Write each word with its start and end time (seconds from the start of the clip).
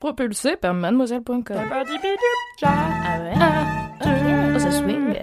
Propulsé 0.00 0.54
par 0.54 0.74
mademoiselle.com. 0.74 1.42
Ah 1.58 3.20
ouais? 3.20 3.32
Ah, 3.40 3.90
ok. 4.00 4.54
Oh, 4.54 4.58
ça 4.60 4.70
swing. 4.70 5.16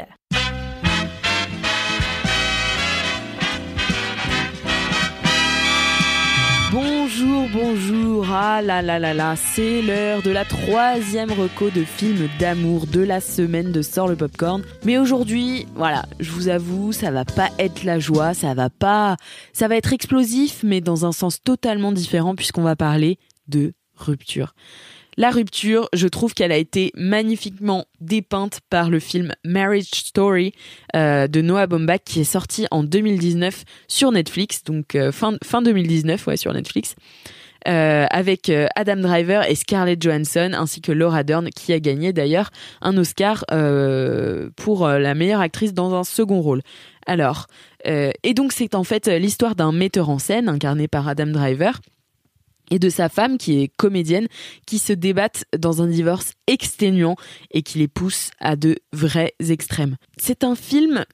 Bonjour, 6.74 7.48
bonjour, 7.54 8.26
ah 8.30 8.62
là 8.62 8.82
là 8.82 9.00
là 9.00 9.14
là, 9.14 9.36
c'est 9.38 9.82
l'heure 9.82 10.22
de 10.22 10.32
la 10.32 10.44
troisième 10.44 11.32
reco 11.32 11.70
de 11.70 11.86
film 11.86 12.28
d'amour 12.38 12.86
de 12.86 13.00
la 13.00 13.22
semaine 13.22 13.72
de 13.72 13.82
Sort 13.82 14.10
le 14.10 14.18
Popcorn. 14.18 14.62
Mais 14.84 14.98
aujourd'hui, 14.98 15.68
voilà, 15.76 16.04
je 16.20 16.32
vous 16.32 16.50
avoue, 16.50 16.92
ça 16.92 17.12
va 17.12 17.24
pas 17.24 17.48
être 17.60 17.86
la 17.86 18.00
joie, 18.00 18.34
ça 18.34 18.54
va 18.54 18.70
pas, 18.70 19.16
ça 19.54 19.70
va 19.70 19.78
être 19.78 19.94
explosif, 19.94 20.64
mais 20.64 20.82
dans 20.82 21.06
un 21.06 21.14
sens 21.14 21.42
totalement 21.42 21.94
différent 21.94 22.36
puisqu'on 22.36 22.64
va 22.64 22.76
parler 22.76 23.20
de 23.48 23.74
rupture. 23.98 24.54
La 25.18 25.30
rupture, 25.30 25.88
je 25.94 26.08
trouve 26.08 26.34
qu'elle 26.34 26.52
a 26.52 26.58
été 26.58 26.92
magnifiquement 26.96 27.86
dépeinte 28.02 28.60
par 28.70 28.90
le 28.90 29.00
film 29.00 29.32
Marriage 29.46 29.86
Story 29.86 30.54
euh, 30.96 31.28
de 31.28 31.42
Noah 31.42 31.68
Baumbach 31.68 32.02
qui 32.04 32.20
est 32.20 32.26
sorti 32.26 32.68
en 32.70 32.84
2019 32.84 33.64
sur 33.88 34.12
Netflix, 34.12 34.64
donc 34.64 34.96
euh, 34.96 35.14
fin, 35.14 35.38
fin 35.42 35.62
2019 35.62 36.28
ouais, 36.28 36.38
sur 36.38 36.54
Netflix. 36.54 36.96
euh, 37.68 38.06
avec 38.12 38.52
Adam 38.76 38.98
Driver 38.98 39.50
et 39.50 39.56
Scarlett 39.56 40.02
Johansson 40.02 40.52
ainsi 40.54 40.82
que 40.82 40.92
Laura 40.92 41.24
Dern 41.24 41.50
qui 41.50 41.72
a 41.72 41.80
gagné 41.80 42.12
d'ailleurs 42.12 42.52
un 42.82 42.98
Oscar 42.98 43.46
pour 44.56 44.88
la 44.88 45.16
meilleure 45.16 45.42
actrice 45.42 45.74
dans 45.74 45.96
un 45.96 46.04
second 46.04 46.42
rôle. 46.42 46.62
Alors, 47.08 47.48
et 47.86 48.34
donc 48.36 48.52
c'est 48.52 48.76
en 48.76 48.84
fait 48.84 49.08
l'histoire 49.08 49.56
d'un 49.56 49.72
metteur 49.72 50.10
en 50.10 50.20
scène 50.20 50.50
incarné 50.50 50.88
par 50.88 51.08
Adam 51.08 51.28
Driver 51.28 51.80
et 52.72 52.80
de 52.80 52.90
sa 52.90 53.10
femme 53.10 53.38
qui 53.38 53.62
est 53.62 53.72
comédienne 53.76 54.28
qui 54.66 54.80
se 54.80 54.94
débattent 54.94 55.46
dans 55.58 55.82
un 55.82 55.88
divorce 55.88 56.34
exténuant 56.48 57.16
et 57.52 57.62
qui 57.62 57.80
les 57.80 57.88
pousse 57.88 58.32
à 58.40 58.56
de 58.56 58.78
vrais 58.94 59.34
extrêmes. 59.40 59.96
C'est 60.18 60.44
un 60.44 60.56
film 60.56 61.06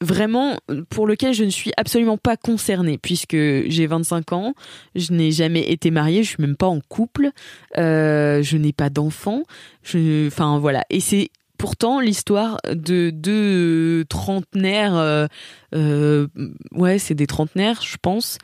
vraiment 0.00 0.58
pour 0.90 1.06
lequel 1.06 1.34
je 1.34 1.44
ne 1.44 1.50
suis 1.50 1.72
absolument 1.76 2.18
pas 2.18 2.36
concernée 2.36 2.98
puisque 2.98 3.36
j'ai 3.36 3.86
25 3.86 4.32
ans, 4.32 4.54
je 4.94 5.12
n'ai 5.12 5.32
jamais 5.32 5.70
été 5.70 5.90
mariée, 5.90 6.22
je 6.22 6.28
suis 6.28 6.42
même 6.42 6.56
pas 6.56 6.68
en 6.68 6.80
couple, 6.80 7.30
euh, 7.76 8.42
je 8.42 8.56
n'ai 8.56 8.72
pas 8.72 8.90
d'enfant, 8.90 9.42
enfin 9.84 10.58
voilà. 10.58 10.84
Et 10.90 11.00
c'est 11.00 11.30
pourtant 11.58 12.00
l'histoire 12.00 12.58
de 12.72 13.10
deux 13.10 14.04
trentenaires, 14.08 14.96
euh, 14.96 15.26
euh, 15.74 16.28
ouais 16.72 16.98
c'est 16.98 17.14
des 17.14 17.26
trentenaires 17.26 17.82
je 17.82 17.96
pense, 18.00 18.38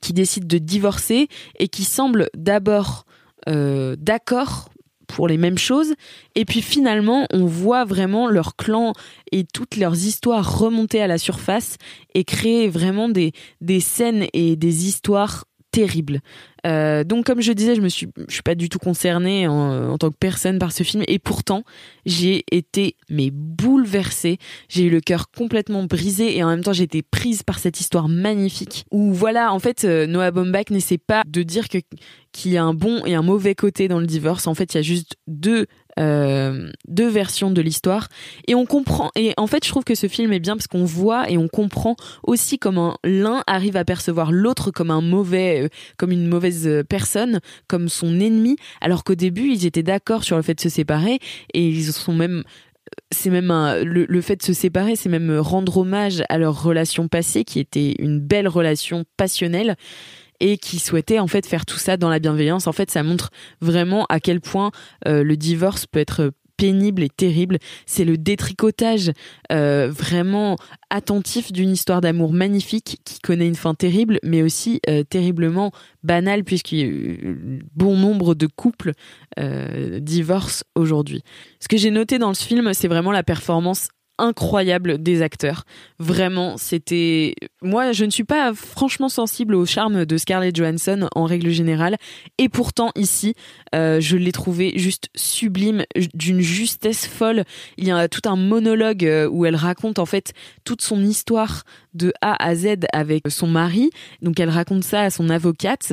qui 0.00 0.12
décident 0.12 0.46
de 0.46 0.58
divorcer 0.58 1.28
et 1.58 1.68
qui 1.68 1.84
semblent 1.84 2.28
d'abord 2.34 3.04
euh, 3.48 3.96
d'accord 3.98 4.70
pour 5.06 5.26
les 5.26 5.38
mêmes 5.38 5.58
choses. 5.58 5.94
Et 6.34 6.44
puis 6.44 6.62
finalement 6.62 7.26
on 7.32 7.46
voit 7.46 7.84
vraiment 7.84 8.28
leur 8.28 8.56
clan 8.56 8.92
et 9.32 9.44
toutes 9.44 9.76
leurs 9.76 9.96
histoires 9.96 10.58
remonter 10.58 11.00
à 11.02 11.06
la 11.06 11.18
surface 11.18 11.76
et 12.14 12.24
créer 12.24 12.68
vraiment 12.68 13.08
des, 13.08 13.32
des 13.60 13.80
scènes 13.80 14.26
et 14.32 14.56
des 14.56 14.86
histoires 14.86 15.44
terribles. 15.78 16.20
Euh, 16.66 17.04
donc 17.04 17.24
comme 17.24 17.40
je 17.40 17.52
disais, 17.52 17.76
je 17.76 17.80
me 17.80 17.88
suis, 17.88 18.08
suis 18.28 18.42
pas 18.42 18.56
du 18.56 18.68
tout 18.68 18.80
concernée 18.80 19.46
en, 19.46 19.96
tant 19.96 20.10
que 20.10 20.16
personne 20.18 20.58
par 20.58 20.72
ce 20.72 20.82
film 20.82 21.04
et 21.06 21.20
pourtant 21.20 21.62
j'ai 22.04 22.44
été 22.50 22.96
mais 23.08 23.30
bouleversée. 23.32 24.38
J'ai 24.68 24.84
eu 24.84 24.90
le 24.90 25.00
cœur 25.00 25.30
complètement 25.30 25.84
brisé 25.84 26.36
et 26.36 26.42
en 26.42 26.48
même 26.48 26.64
temps 26.64 26.72
j'ai 26.72 26.82
été 26.82 27.02
prise 27.02 27.44
par 27.44 27.60
cette 27.60 27.78
histoire 27.78 28.08
magnifique 28.08 28.86
où 28.90 29.12
voilà 29.12 29.52
en 29.52 29.60
fait 29.60 29.84
euh, 29.84 30.08
Noah 30.08 30.32
Baumbach 30.32 30.70
n'essaie 30.70 30.98
pas 30.98 31.22
de 31.28 31.44
dire 31.44 31.68
qu'il 31.68 32.50
y 32.50 32.56
a 32.56 32.64
un 32.64 32.74
bon 32.74 33.04
et 33.06 33.14
un 33.14 33.22
mauvais 33.22 33.54
côté 33.54 33.86
dans 33.86 34.00
le 34.00 34.06
divorce. 34.06 34.48
En 34.48 34.54
fait, 34.54 34.74
il 34.74 34.78
y 34.78 34.80
a 34.80 34.82
juste 34.82 35.16
deux 35.28 35.66
euh, 35.98 36.70
deux 36.86 37.08
versions 37.08 37.50
de 37.50 37.60
l'histoire. 37.60 38.08
Et 38.46 38.54
on 38.54 38.66
comprend 38.66 39.10
et 39.14 39.34
en 39.36 39.46
fait 39.46 39.64
je 39.64 39.70
trouve 39.70 39.84
que 39.84 39.94
ce 39.94 40.06
film 40.06 40.32
est 40.32 40.40
bien 40.40 40.56
parce 40.56 40.66
qu'on 40.66 40.84
voit 40.84 41.30
et 41.30 41.38
on 41.38 41.48
comprend 41.48 41.96
aussi 42.22 42.58
comment 42.58 42.96
l'un 43.04 43.42
arrive 43.46 43.76
à 43.76 43.84
percevoir 43.84 44.32
l'autre 44.32 44.70
comme 44.70 44.90
un 44.90 45.00
mauvais 45.00 45.64
euh, 45.64 45.68
comme 45.96 46.12
une 46.12 46.26
mauvaise 46.26 46.84
personne 46.88 47.40
comme 47.66 47.88
son 47.88 48.20
ennemi 48.20 48.56
alors 48.80 49.04
qu'au 49.04 49.14
début 49.14 49.50
ils 49.50 49.66
étaient 49.66 49.82
d'accord 49.82 50.24
sur 50.24 50.36
le 50.36 50.42
fait 50.42 50.54
de 50.54 50.60
se 50.60 50.68
séparer 50.68 51.18
et 51.54 51.68
ils 51.68 51.92
sont 51.92 52.14
même 52.14 52.44
c'est 53.10 53.30
même 53.30 53.52
le 53.82 54.20
fait 54.20 54.36
de 54.36 54.42
se 54.42 54.52
séparer, 54.52 54.96
c'est 54.96 55.08
même 55.08 55.38
rendre 55.38 55.78
hommage 55.78 56.22
à 56.28 56.38
leur 56.38 56.62
relation 56.62 57.08
passée 57.08 57.44
qui 57.44 57.60
était 57.60 57.94
une 57.98 58.20
belle 58.20 58.48
relation 58.48 59.04
passionnelle 59.16 59.76
et 60.40 60.58
qui 60.58 60.78
souhaitaient 60.78 61.18
en 61.18 61.26
fait 61.26 61.46
faire 61.46 61.66
tout 61.66 61.78
ça 61.78 61.96
dans 61.96 62.08
la 62.08 62.18
bienveillance. 62.18 62.66
En 62.66 62.72
fait, 62.72 62.90
ça 62.90 63.02
montre 63.02 63.30
vraiment 63.60 64.06
à 64.08 64.20
quel 64.20 64.40
point 64.40 64.70
euh, 65.06 65.22
le 65.22 65.36
divorce 65.36 65.86
peut 65.86 66.00
être 66.00 66.32
pénible 66.56 67.04
et 67.04 67.08
terrible. 67.08 67.58
C'est 67.86 68.04
le 68.04 68.18
détricotage 68.18 69.12
euh, 69.52 69.88
vraiment 69.92 70.56
attentif 70.90 71.52
d'une 71.52 71.70
histoire 71.70 72.00
d'amour 72.00 72.32
magnifique 72.32 73.00
qui 73.04 73.20
connaît 73.20 73.46
une 73.46 73.54
fin 73.54 73.74
terrible, 73.74 74.18
mais 74.24 74.42
aussi 74.42 74.80
euh, 74.88 75.04
terriblement 75.04 75.70
banale 76.02 76.42
eu 76.72 77.60
bon 77.76 77.96
nombre 77.96 78.34
de 78.34 78.46
couples 78.46 78.92
divorcent 80.00 80.64
aujourd'hui. 80.74 81.22
Ce 81.60 81.68
que 81.68 81.76
j'ai 81.76 81.92
noté 81.92 82.18
dans 82.18 82.34
ce 82.34 82.44
film, 82.44 82.74
c'est 82.74 82.88
vraiment 82.88 83.12
la 83.12 83.22
performance 83.22 83.88
incroyable 84.18 85.02
des 85.02 85.22
acteurs. 85.22 85.64
Vraiment, 85.98 86.56
c'était. 86.56 87.34
Moi, 87.62 87.92
je 87.92 88.04
ne 88.04 88.10
suis 88.10 88.24
pas 88.24 88.52
franchement 88.54 89.08
sensible 89.08 89.54
au 89.54 89.66
charme 89.66 90.04
de 90.04 90.16
Scarlett 90.16 90.54
Johansson 90.54 91.08
en 91.14 91.24
règle 91.24 91.50
générale, 91.50 91.96
et 92.38 92.48
pourtant 92.48 92.90
ici, 92.94 93.34
euh, 93.74 94.00
je 94.00 94.16
l'ai 94.16 94.32
trouvé 94.32 94.72
juste 94.76 95.08
sublime, 95.14 95.84
d'une 96.14 96.40
justesse 96.40 97.06
folle. 97.06 97.44
Il 97.76 97.86
y 97.86 97.90
a 97.90 98.08
tout 98.08 98.28
un 98.28 98.36
monologue 98.36 99.04
euh, 99.04 99.28
où 99.28 99.46
elle 99.46 99.56
raconte 99.56 99.98
en 99.98 100.06
fait 100.06 100.32
toute 100.64 100.82
son 100.82 101.02
histoire 101.02 101.64
de 101.94 102.12
A 102.20 102.42
à 102.42 102.54
Z 102.54 102.86
avec 102.92 103.24
son 103.28 103.46
mari. 103.46 103.90
Donc, 104.22 104.38
elle 104.40 104.50
raconte 104.50 104.84
ça 104.84 105.02
à 105.02 105.10
son 105.10 105.30
avocate. 105.30 105.92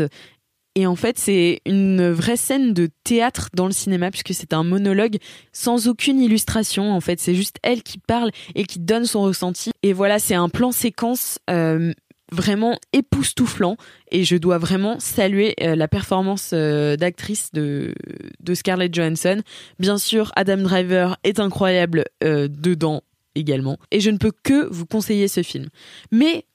Et 0.75 0.85
en 0.85 0.95
fait, 0.97 1.17
c'est 1.17 1.61
une 1.65 2.11
vraie 2.11 2.35
scène 2.35 2.73
de 2.73 2.89
théâtre 3.05 3.49
dans 3.53 3.65
le 3.65 3.71
cinéma, 3.71 4.11
puisque 4.11 4.33
c'est 4.33 4.51
un 4.51 4.63
monologue 4.63 5.17
sans 5.53 5.87
aucune 5.87 6.19
illustration. 6.19 6.91
En 6.91 6.99
fait, 6.99 7.19
c'est 7.21 7.33
juste 7.33 7.57
elle 7.63 7.81
qui 7.81 7.97
parle 7.97 8.31
et 8.55 8.65
qui 8.65 8.79
donne 8.79 9.05
son 9.05 9.21
ressenti. 9.21 9.71
Et 9.83 9.93
voilà, 9.93 10.19
c'est 10.19 10.35
un 10.35 10.49
plan 10.49 10.73
séquence 10.73 11.39
euh, 11.49 11.93
vraiment 12.29 12.77
époustouflant. 12.91 13.77
Et 14.11 14.25
je 14.25 14.35
dois 14.35 14.57
vraiment 14.57 14.99
saluer 14.99 15.55
euh, 15.61 15.77
la 15.77 15.87
performance 15.87 16.51
euh, 16.53 16.97
d'actrice 16.97 17.53
de, 17.53 17.93
de 18.41 18.53
Scarlett 18.53 18.93
Johansson. 18.93 19.43
Bien 19.79 19.97
sûr, 19.97 20.33
Adam 20.35 20.57
Driver 20.57 21.17
est 21.23 21.39
incroyable 21.39 22.03
dedans 22.21 23.01
également. 23.35 23.77
Et 23.91 24.01
je 24.01 24.09
ne 24.09 24.17
peux 24.17 24.31
que 24.43 24.67
vous 24.69 24.85
conseiller 24.85 25.29
ce 25.29 25.41
film. 25.41 25.67
Mais 26.11 26.45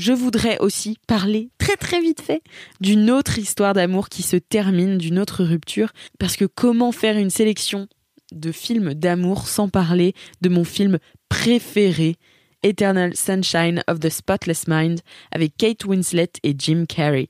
je 0.00 0.12
voudrais 0.12 0.58
aussi 0.60 0.96
parler 1.06 1.50
très 1.58 1.76
très 1.76 2.00
vite 2.00 2.22
fait 2.22 2.42
d'une 2.80 3.10
autre 3.10 3.38
histoire 3.38 3.74
d'amour 3.74 4.08
qui 4.08 4.22
se 4.22 4.36
termine, 4.36 4.96
d'une 4.96 5.18
autre 5.18 5.44
rupture, 5.44 5.92
parce 6.18 6.36
que 6.36 6.46
comment 6.46 6.90
faire 6.90 7.18
une 7.18 7.30
sélection 7.30 7.86
de 8.32 8.50
films 8.50 8.94
d'amour 8.94 9.46
sans 9.46 9.68
parler 9.68 10.14
de 10.40 10.48
mon 10.48 10.64
film 10.64 10.98
préféré, 11.28 12.16
Eternal 12.62 13.14
Sunshine 13.14 13.82
of 13.88 14.00
the 14.00 14.08
Spotless 14.08 14.66
Mind, 14.68 15.00
avec 15.32 15.56
Kate 15.58 15.84
Winslet 15.84 16.32
et 16.42 16.54
Jim 16.56 16.86
Carrey. 16.88 17.28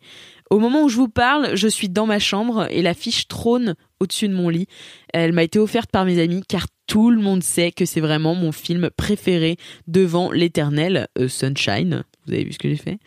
Au 0.48 0.58
moment 0.58 0.84
où 0.84 0.88
je 0.88 0.96
vous 0.96 1.08
parle, 1.08 1.56
je 1.56 1.68
suis 1.68 1.88
dans 1.88 2.06
ma 2.06 2.18
chambre 2.18 2.68
et 2.70 2.82
l'affiche 2.82 3.26
trône 3.26 3.74
au-dessus 3.98 4.28
de 4.28 4.34
mon 4.34 4.48
lit. 4.48 4.66
Elle 5.12 5.32
m'a 5.32 5.42
été 5.42 5.58
offerte 5.58 5.90
par 5.90 6.04
mes 6.04 6.20
amis 6.20 6.42
car 6.48 6.66
tout 6.86 7.10
le 7.10 7.20
monde 7.20 7.42
sait 7.42 7.72
que 7.72 7.84
c'est 7.84 8.00
vraiment 8.00 8.34
mon 8.34 8.52
film 8.52 8.90
préféré 8.96 9.56
devant 9.86 10.30
l'éternel 10.30 11.08
euh, 11.18 11.28
Sunshine. 11.28 12.04
Vous 12.26 12.34
avez 12.34 12.44
vu 12.44 12.52
ce 12.52 12.58
que 12.58 12.68
j'ai 12.68 12.76
fait 12.76 12.98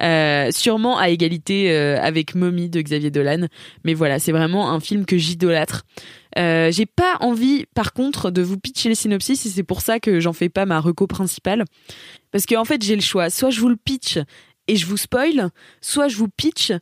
euh, 0.00 0.50
Sûrement 0.50 0.98
à 0.98 1.08
égalité 1.08 1.72
euh, 1.72 2.00
avec 2.00 2.34
Mommy 2.34 2.68
de 2.68 2.80
Xavier 2.80 3.10
Dolan. 3.10 3.46
Mais 3.84 3.94
voilà, 3.94 4.18
c'est 4.18 4.32
vraiment 4.32 4.70
un 4.70 4.80
film 4.80 5.06
que 5.06 5.16
j'idolâtre. 5.16 5.84
Euh, 6.38 6.70
j'ai 6.70 6.86
pas 6.86 7.16
envie, 7.20 7.66
par 7.74 7.92
contre, 7.92 8.30
de 8.30 8.42
vous 8.42 8.58
pitcher 8.58 8.88
les 8.88 8.94
synopsis 8.94 9.44
et 9.46 9.48
c'est 9.48 9.62
pour 9.62 9.80
ça 9.80 9.98
que 10.00 10.20
j'en 10.20 10.32
fais 10.32 10.48
pas 10.48 10.66
ma 10.66 10.80
reco 10.80 11.06
principale. 11.06 11.64
Parce 12.30 12.46
qu'en 12.46 12.60
en 12.60 12.64
fait, 12.64 12.82
j'ai 12.84 12.94
le 12.94 13.02
choix. 13.02 13.30
Soit 13.30 13.50
je 13.50 13.60
vous 13.60 13.68
le 13.68 13.76
pitch 13.76 14.18
et 14.68 14.76
je 14.76 14.86
vous 14.86 14.98
spoil, 14.98 15.50
soit 15.80 16.08
je 16.08 16.16
vous 16.16 16.28
pitch 16.28 16.72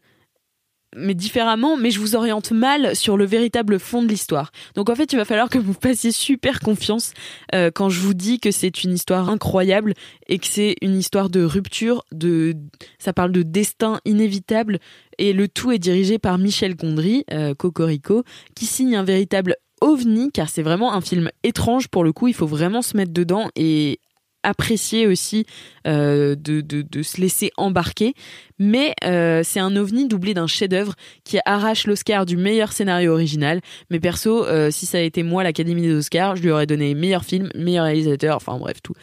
mais 0.94 1.14
différemment, 1.14 1.76
mais 1.76 1.90
je 1.90 2.00
vous 2.00 2.16
oriente 2.16 2.52
mal 2.52 2.94
sur 2.94 3.16
le 3.16 3.24
véritable 3.24 3.78
fond 3.78 4.02
de 4.02 4.08
l'histoire. 4.08 4.50
Donc 4.74 4.90
en 4.90 4.94
fait, 4.94 5.12
il 5.12 5.16
va 5.16 5.24
falloir 5.24 5.48
que 5.48 5.58
vous 5.58 5.74
fassiez 5.74 6.12
super 6.12 6.60
confiance 6.60 7.12
euh, 7.54 7.70
quand 7.74 7.88
je 7.88 8.00
vous 8.00 8.14
dis 8.14 8.38
que 8.40 8.50
c'est 8.50 8.84
une 8.84 8.92
histoire 8.92 9.28
incroyable 9.28 9.94
et 10.28 10.38
que 10.38 10.46
c'est 10.46 10.76
une 10.82 10.96
histoire 10.96 11.28
de 11.30 11.42
rupture, 11.42 12.04
de 12.12 12.54
ça 12.98 13.12
parle 13.12 13.32
de 13.32 13.42
destin 13.42 14.00
inévitable 14.04 14.78
et 15.18 15.32
le 15.32 15.48
tout 15.48 15.72
est 15.72 15.78
dirigé 15.78 16.18
par 16.18 16.38
Michel 16.38 16.76
Gondry, 16.76 17.24
euh, 17.32 17.54
Cocorico, 17.54 18.24
qui 18.54 18.66
signe 18.66 18.96
un 18.96 19.04
véritable 19.04 19.56
ovni 19.80 20.30
car 20.32 20.48
c'est 20.48 20.62
vraiment 20.62 20.94
un 20.94 21.00
film 21.00 21.30
étrange 21.42 21.88
pour 21.88 22.04
le 22.04 22.12
coup, 22.12 22.28
il 22.28 22.34
faut 22.34 22.46
vraiment 22.46 22.82
se 22.82 22.96
mettre 22.96 23.12
dedans 23.12 23.50
et 23.56 24.00
apprécier 24.46 25.08
aussi 25.08 25.44
euh, 25.86 26.36
de, 26.36 26.60
de, 26.60 27.02
se 27.02 27.20
laisser 27.20 27.50
embarquer. 27.56 28.14
Mais 28.58 28.94
euh, 29.04 29.42
c'est 29.44 29.60
un 29.60 29.76
ovni 29.76 30.08
doublé 30.08 30.34
d'un 30.34 30.46
chef-d'œuvre 30.46 30.94
qui 31.24 31.38
arrache 31.44 31.86
l'Oscar 31.86 32.24
du 32.24 32.36
meilleur 32.36 32.72
scénario 32.72 33.12
original. 33.12 33.60
Mais 33.90 34.00
perso, 34.00 34.46
euh, 34.46 34.70
si 34.70 34.86
ça 34.86 34.98
a 34.98 35.00
été 35.02 35.22
moi 35.22 35.42
l'Académie 35.42 35.82
des 35.82 35.92
Oscars, 35.92 36.36
je 36.36 36.42
lui 36.42 36.50
aurais 36.50 36.66
donné 36.66 36.94
meilleur 36.94 37.24
film, 37.24 37.50
meilleur 37.54 37.84
réalisateur, 37.84 38.36
enfin 38.36 38.56
bref 38.56 38.78
tout. 38.82 38.94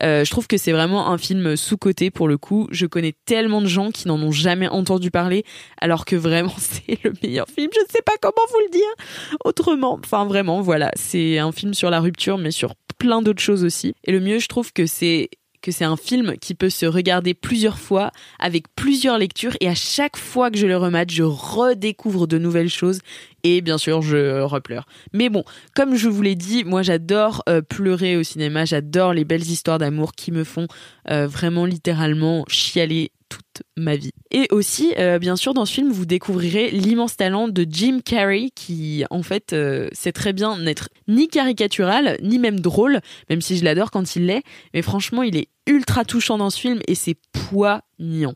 je 0.00 0.30
trouve 0.30 0.46
que 0.46 0.58
c'est 0.58 0.72
vraiment 0.72 1.10
un 1.10 1.18
film 1.18 1.56
sous-coté 1.56 2.10
pour 2.10 2.28
le 2.28 2.36
coup. 2.36 2.68
Je 2.70 2.86
connais 2.86 3.14
tellement 3.24 3.62
de 3.62 3.66
gens 3.66 3.90
qui 3.90 4.08
n'en 4.08 4.20
ont 4.20 4.32
jamais 4.32 4.68
entendu 4.68 5.10
parler, 5.10 5.44
alors 5.80 6.04
que 6.04 6.16
vraiment 6.16 6.54
c'est 6.58 7.02
le 7.04 7.12
meilleur 7.22 7.46
film. 7.48 7.70
Je 7.72 7.80
ne 7.80 7.88
sais 7.88 8.02
pas 8.04 8.14
comment 8.20 8.34
vous 8.52 8.60
le 8.66 8.70
dire 8.70 9.06
autrement. 9.44 9.98
Enfin 10.04 10.26
vraiment, 10.26 10.60
voilà, 10.60 10.90
c'est 10.94 11.38
un 11.38 11.52
film 11.52 11.72
sur 11.72 11.88
la 11.88 12.00
rupture, 12.00 12.36
mais 12.36 12.50
sur 12.50 12.74
plein 12.98 13.22
d'autres 13.22 13.42
choses 13.42 13.64
aussi. 13.64 13.94
Et 14.04 14.12
le 14.12 14.20
mieux, 14.20 14.38
je 14.38 14.48
trouve 14.48 14.72
que 14.72 14.86
c'est 14.86 15.30
que 15.60 15.72
c'est 15.72 15.84
un 15.84 15.96
film 15.96 16.36
qui 16.36 16.54
peut 16.54 16.70
se 16.70 16.86
regarder 16.86 17.34
plusieurs 17.34 17.78
fois 17.78 18.12
avec 18.38 18.66
plusieurs 18.74 19.18
lectures 19.18 19.56
et 19.60 19.68
à 19.68 19.74
chaque 19.74 20.16
fois 20.16 20.50
que 20.50 20.58
je 20.58 20.66
le 20.66 20.76
remate, 20.76 21.10
je 21.10 21.24
redécouvre 21.24 22.28
de 22.28 22.38
nouvelles 22.38 22.68
choses 22.68 23.00
et 23.42 23.60
bien 23.60 23.78
sûr 23.78 24.02
je 24.02 24.40
repleure. 24.42 24.86
Mais 25.12 25.28
bon, 25.28 25.44
comme 25.74 25.96
je 25.96 26.08
vous 26.08 26.22
l'ai 26.22 26.36
dit, 26.36 26.64
moi 26.64 26.82
j'adore 26.82 27.42
euh, 27.48 27.60
pleurer 27.60 28.16
au 28.16 28.22
cinéma, 28.22 28.64
j'adore 28.64 29.14
les 29.14 29.24
belles 29.24 29.42
histoires 29.42 29.78
d'amour 29.78 30.12
qui 30.12 30.30
me 30.30 30.44
font 30.44 30.68
euh, 31.10 31.26
vraiment 31.26 31.64
littéralement 31.64 32.44
chialer 32.48 33.10
toute 33.28 33.62
ma 33.76 33.96
vie. 33.96 34.10
Et 34.30 34.46
aussi, 34.50 34.94
euh, 34.98 35.18
bien 35.18 35.36
sûr, 35.36 35.54
dans 35.54 35.66
ce 35.66 35.72
film, 35.74 35.90
vous 35.90 36.06
découvrirez 36.06 36.70
l'immense 36.70 37.16
talent 37.16 37.48
de 37.48 37.66
Jim 37.68 38.00
Carrey, 38.04 38.50
qui 38.54 39.04
en 39.10 39.22
fait 39.22 39.52
euh, 39.52 39.88
sait 39.92 40.12
très 40.12 40.32
bien 40.32 40.58
n'être 40.58 40.88
ni 41.06 41.28
caricatural, 41.28 42.18
ni 42.22 42.38
même 42.38 42.60
drôle, 42.60 43.00
même 43.30 43.40
si 43.40 43.56
je 43.56 43.64
l'adore 43.64 43.90
quand 43.90 44.16
il 44.16 44.26
l'est. 44.26 44.42
Mais 44.74 44.82
franchement, 44.82 45.22
il 45.22 45.36
est 45.36 45.48
ultra 45.66 46.04
touchant 46.04 46.38
dans 46.38 46.50
ce 46.50 46.58
film 46.58 46.80
et 46.88 46.94
c'est 46.94 47.16
poignant. 47.32 48.34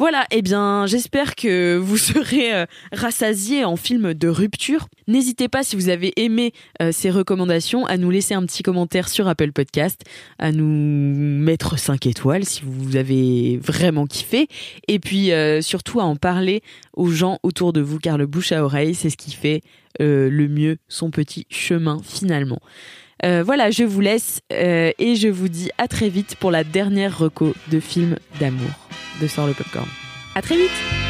Voilà, 0.00 0.24
eh 0.30 0.40
bien, 0.40 0.86
j'espère 0.86 1.34
que 1.34 1.76
vous 1.76 1.98
serez 1.98 2.54
euh, 2.54 2.64
rassasiés 2.90 3.66
en 3.66 3.76
film 3.76 4.14
de 4.14 4.28
rupture. 4.28 4.88
N'hésitez 5.08 5.46
pas, 5.46 5.62
si 5.62 5.76
vous 5.76 5.90
avez 5.90 6.14
aimé 6.16 6.54
euh, 6.80 6.90
ces 6.90 7.10
recommandations, 7.10 7.84
à 7.84 7.98
nous 7.98 8.10
laisser 8.10 8.32
un 8.32 8.46
petit 8.46 8.62
commentaire 8.62 9.10
sur 9.10 9.28
Apple 9.28 9.52
Podcast, 9.52 10.00
à 10.38 10.52
nous 10.52 10.64
mettre 10.64 11.78
5 11.78 12.06
étoiles 12.06 12.46
si 12.46 12.62
vous 12.64 12.96
avez 12.96 13.58
vraiment 13.58 14.06
kiffé, 14.06 14.48
et 14.88 14.98
puis 15.00 15.32
euh, 15.32 15.60
surtout 15.60 16.00
à 16.00 16.04
en 16.04 16.16
parler 16.16 16.62
aux 16.94 17.10
gens 17.10 17.38
autour 17.42 17.74
de 17.74 17.82
vous, 17.82 17.98
car 17.98 18.16
le 18.16 18.24
bouche 18.24 18.52
à 18.52 18.64
oreille, 18.64 18.94
c'est 18.94 19.10
ce 19.10 19.18
qui 19.18 19.32
fait 19.32 19.60
le 19.98 20.46
mieux 20.48 20.78
son 20.88 21.10
petit 21.10 21.46
chemin 21.50 22.00
finalement. 22.02 22.60
Voilà, 23.22 23.70
je 23.70 23.84
vous 23.84 24.00
laisse 24.00 24.40
et 24.50 25.14
je 25.16 25.28
vous 25.28 25.48
dis 25.48 25.70
à 25.78 25.88
très 25.88 26.08
vite 26.08 26.36
pour 26.36 26.50
la 26.50 26.64
dernière 26.64 27.18
reco 27.18 27.54
de 27.70 27.80
film 27.80 28.16
d'amour 28.38 28.70
de 29.20 29.26
Sort 29.26 29.46
le 29.46 29.54
Popcorn. 29.54 29.88
À 30.34 30.42
très 30.42 30.56
vite 30.56 31.09